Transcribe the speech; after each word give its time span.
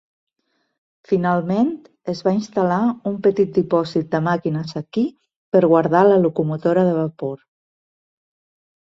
Finalment 1.11 1.69
es 2.13 2.21
va 2.29 2.33
instal·lar 2.37 2.79
un 3.13 3.21
petit 3.29 3.53
dipòsit 3.59 4.11
de 4.17 4.23
màquines 4.31 4.75
aquí 4.85 5.07
per 5.55 5.65
guardar 5.77 6.05
la 6.11 6.21
locomotora 6.27 6.91
de 6.93 7.01
vapor. 7.07 7.41